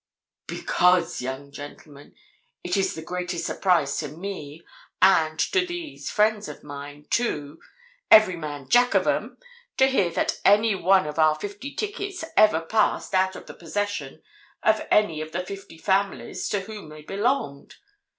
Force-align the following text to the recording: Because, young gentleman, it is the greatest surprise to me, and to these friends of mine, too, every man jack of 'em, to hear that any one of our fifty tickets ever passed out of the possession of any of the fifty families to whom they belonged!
Because, 0.47 1.21
young 1.21 1.51
gentleman, 1.51 2.15
it 2.63 2.75
is 2.75 2.95
the 2.95 3.03
greatest 3.03 3.45
surprise 3.45 3.97
to 3.99 4.07
me, 4.07 4.63
and 4.99 5.37
to 5.51 5.63
these 5.63 6.09
friends 6.09 6.47
of 6.49 6.63
mine, 6.63 7.05
too, 7.11 7.59
every 8.09 8.35
man 8.35 8.67
jack 8.67 8.95
of 8.95 9.05
'em, 9.05 9.37
to 9.77 9.85
hear 9.85 10.09
that 10.09 10.39
any 10.43 10.73
one 10.73 11.05
of 11.05 11.19
our 11.19 11.35
fifty 11.35 11.75
tickets 11.75 12.23
ever 12.35 12.61
passed 12.61 13.13
out 13.13 13.35
of 13.35 13.45
the 13.45 13.53
possession 13.53 14.23
of 14.63 14.81
any 14.89 15.21
of 15.21 15.33
the 15.33 15.45
fifty 15.45 15.77
families 15.77 16.49
to 16.49 16.61
whom 16.61 16.89
they 16.89 17.03
belonged! 17.03 17.75